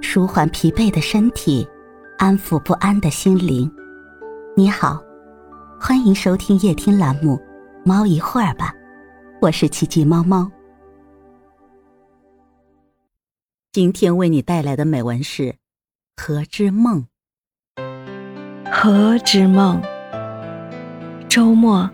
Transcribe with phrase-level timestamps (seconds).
[0.00, 1.66] 舒缓疲惫的身体，
[2.18, 3.70] 安抚不安的心灵。
[4.56, 5.00] 你好，
[5.80, 7.36] 欢迎收听夜听栏目
[7.84, 8.72] 《猫一会儿吧》，
[9.40, 10.50] 我是奇迹猫猫。
[13.72, 15.42] 今天为你带来的美文是
[16.16, 17.06] 《河之梦》。
[18.72, 19.80] 河之梦，
[21.28, 21.88] 周末，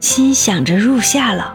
[0.00, 1.54] 心想着入夏了，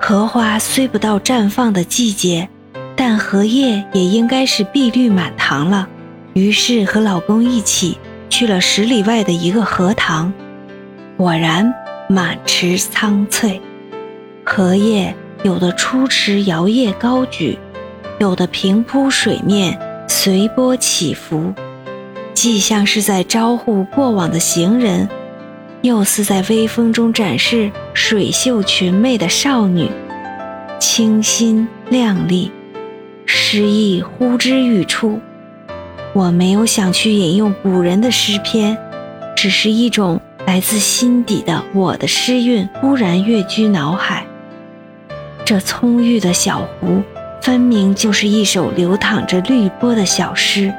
[0.00, 2.48] 荷花虽不到绽放的季节。
[2.96, 5.86] 但荷叶也应该是碧绿满堂了，
[6.32, 7.98] 于是和老公一起
[8.30, 10.32] 去了十里外的一个荷塘，
[11.16, 11.72] 果然
[12.08, 13.60] 满池苍翠，
[14.42, 17.58] 荷叶有的出池摇曳高举，
[18.18, 19.78] 有的平铺水面
[20.08, 21.52] 随波起伏，
[22.32, 25.06] 既像是在招呼过往的行人，
[25.82, 29.90] 又似在微风中展示水秀裙袂的少女，
[30.80, 32.50] 清新靓丽。
[33.48, 35.20] 诗意呼之欲出，
[36.12, 38.76] 我没有想去引用古人的诗篇，
[39.36, 44.26] 只是一种来自心底的我的诗韵忽然跃居脑海。
[45.44, 47.00] 这葱郁的小湖，
[47.40, 50.74] 分明就是一首流淌着绿波的小诗。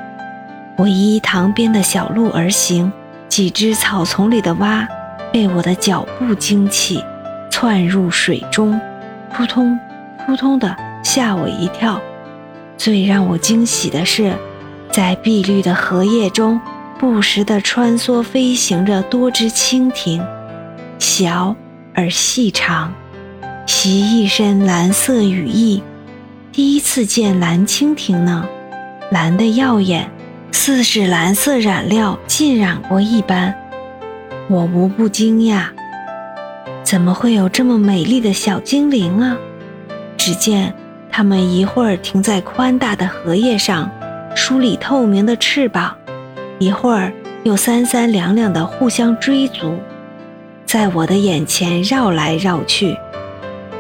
[0.78, 2.92] 我依塘边的小路而行，
[3.30, 4.86] 几只草丛里的蛙
[5.32, 7.02] 被我的脚步惊起，
[7.50, 8.78] 窜入水中，
[9.32, 9.80] 扑通
[10.26, 11.98] 扑通的吓我一跳。
[12.78, 14.34] 最让我惊喜的是，
[14.92, 16.60] 在碧绿的荷叶中，
[17.00, 20.22] 不时地穿梭飞行着多只蜻蜓，
[21.00, 21.56] 小
[21.94, 22.94] 而细长，
[23.66, 25.82] 袭一身蓝色羽翼。
[26.52, 28.48] 第一次见蓝蜻蜓呢，
[29.12, 30.10] 蓝的耀眼，
[30.52, 33.54] 似是蓝色染料浸染过一般。
[34.50, 35.66] 我无不惊讶，
[36.84, 39.36] 怎么会有这么美丽的小精灵啊？
[40.16, 40.74] 只见。
[41.12, 43.90] 它们一会儿停在宽大的荷叶上，
[44.36, 45.96] 梳理透明的翅膀；
[46.60, 47.12] 一会儿
[47.44, 49.80] 又三三两两地互相追逐，
[50.66, 52.96] 在我的眼前绕来绕去，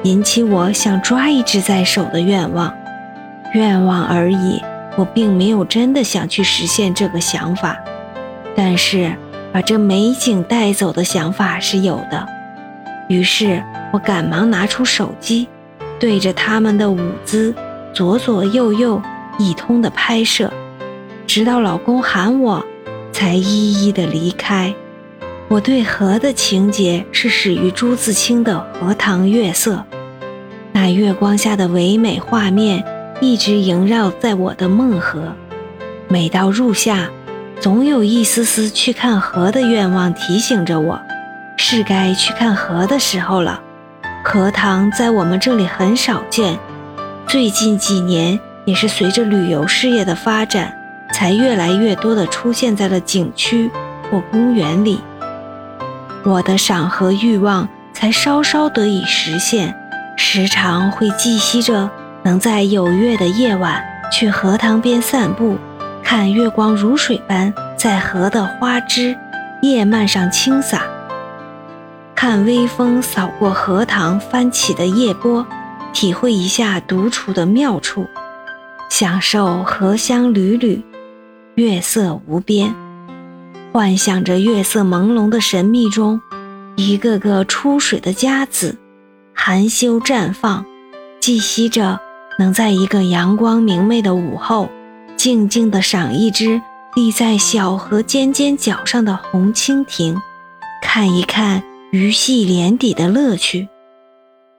[0.03, 2.73] 引起我想抓一只在手的愿望。
[3.53, 4.61] 愿望而已，
[4.95, 7.77] 我并没有真的想去实现这个想法，
[8.55, 9.15] 但是
[9.53, 12.27] 把这美景带走的想法是有的。
[13.07, 13.63] 于是
[13.93, 15.47] 我赶忙拿出手机。
[15.99, 17.53] 对着他们的舞姿，
[17.93, 19.01] 左左右右
[19.39, 20.51] 一通的拍摄，
[21.25, 22.63] 直到老公喊我，
[23.11, 24.73] 才一一的离开。
[25.47, 29.75] 我对河的情节是始于朱自清的《荷塘月色》，
[30.71, 32.83] 那月光下的唯美画面
[33.21, 35.33] 一直萦绕在我的梦河。
[36.09, 37.09] 每到入夏，
[37.59, 40.99] 总有一丝丝去看河的愿望提醒着我，
[41.57, 43.61] 是该去看河的时候了。
[44.29, 46.59] 荷塘在我们这里很少见，
[47.27, 50.77] 最近几年也是随着旅游事业的发展，
[51.13, 53.71] 才越来越多的出现在了景区
[54.11, 54.99] 或公园里。
[56.25, 59.73] 我的赏荷欲望才稍稍得以实现，
[60.17, 61.89] 时常会寄希着
[62.23, 65.57] 能在有月的夜晚去荷塘边散步，
[66.03, 69.15] 看月光如水般在荷的花枝
[69.61, 70.81] 叶蔓上轻洒。
[72.17, 75.45] 看微风扫过荷塘翻起的叶波，
[75.93, 78.07] 体会一下独处的妙处，
[78.89, 80.83] 享受荷香缕缕，
[81.53, 82.73] 月色无边，
[83.71, 86.19] 幻想着月色朦胧的神秘中，
[86.75, 88.75] 一个个出水的佳子，
[89.35, 90.65] 含羞绽放，
[91.19, 91.99] 寄息着
[92.39, 94.67] 能在一个阳光明媚的午后，
[95.15, 96.59] 静静地赏一只
[96.95, 100.19] 立在小河尖尖角上的红蜻蜓，
[100.81, 101.61] 看一看。
[101.89, 103.69] 鱼戏莲底的乐趣，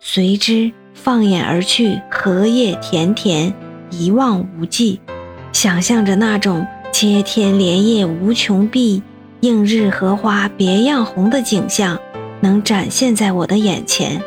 [0.01, 3.53] 随之放眼而去，荷叶田田，
[3.91, 4.99] 一望无际。
[5.53, 9.03] 想象着那种接天莲叶无穷碧，
[9.41, 11.99] 映日荷花别样红的景象，
[12.41, 14.23] 能展现在我的眼前。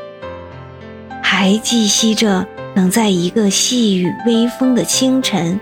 [1.24, 2.46] 还寄希着
[2.76, 5.60] 能在一个细雨微风的清晨，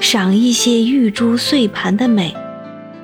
[0.00, 2.34] 赏一些玉珠碎盘的美。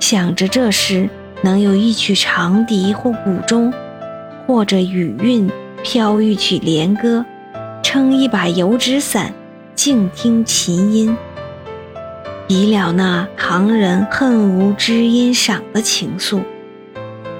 [0.00, 1.08] 想着这时。
[1.42, 3.70] 能有一曲长笛或古钟，
[4.46, 5.50] 或者雨韵
[5.82, 7.24] 飘一曲连歌，
[7.82, 9.32] 撑一把油纸伞，
[9.74, 11.16] 静听琴音，
[12.48, 16.40] 已了那唐人恨无知音赏的情愫。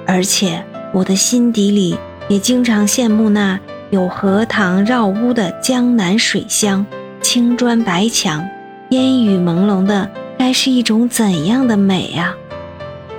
[0.05, 0.63] 而且
[0.93, 3.59] 我的心底里也经常羡慕那
[3.89, 6.85] 有荷塘绕屋的江南水乡，
[7.21, 8.45] 青砖白墙，
[8.89, 12.35] 烟雨朦胧的，该是一种怎样的美啊！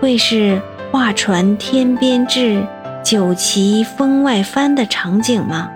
[0.00, 2.62] 会是画船天边至，
[3.02, 5.70] 酒旗风外翻的场景吗？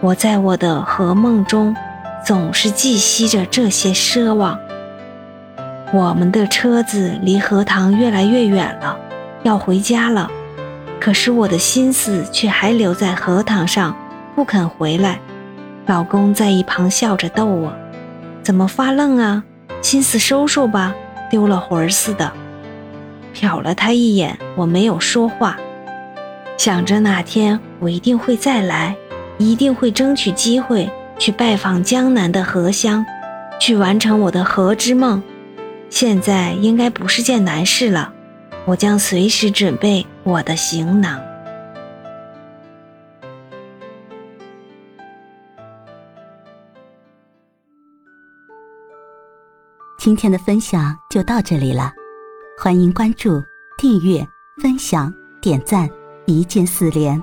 [0.00, 1.76] 我在我的和梦中，
[2.24, 4.58] 总是寄息着这些奢望。
[5.92, 8.96] 我们的车子离荷塘越来越远了，
[9.42, 10.30] 要回家了。
[10.98, 13.94] 可是我的心思却还留在荷塘上，
[14.34, 15.18] 不肯回来。
[15.86, 17.72] 老公在一旁笑着逗我
[18.42, 19.42] ：“怎么发愣啊？
[19.82, 20.94] 心思收收吧，
[21.28, 22.32] 丢了魂儿似的。”
[23.34, 25.56] 瞟了他一眼，我没有说话，
[26.60, 28.94] 想着哪天我一定会再来，
[29.38, 30.86] 一定会争取机会
[31.18, 33.02] 去拜访江南的荷香，
[33.58, 35.22] 去完成我的荷之梦。
[35.88, 38.12] 现在应该不是件难事了，
[38.66, 41.18] 我将随时准备我的行囊。
[49.98, 51.90] 今天的分享就到这里了，
[52.58, 53.42] 欢迎关注、
[53.78, 54.22] 订阅、
[54.60, 55.10] 分享、
[55.40, 55.88] 点赞，
[56.30, 57.22] 一键四连，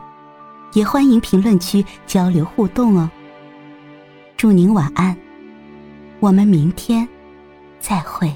[0.73, 3.09] 也欢迎评论区交流互动哦。
[4.35, 5.17] 祝您晚安，
[6.19, 7.07] 我们明天
[7.79, 8.31] 再会。